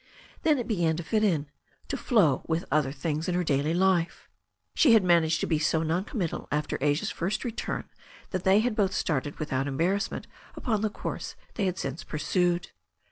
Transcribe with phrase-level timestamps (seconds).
[0.41, 1.45] Then it began to fit in,
[1.87, 4.27] to flow along with other things in her daily life.
[4.73, 7.87] She had managed to be so noncommittal after Asia's first return
[8.31, 10.25] that they had both started without embarrassment
[10.55, 12.71] upon the course they had since pursued.